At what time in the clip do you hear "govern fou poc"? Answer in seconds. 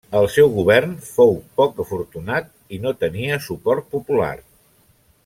0.53-1.83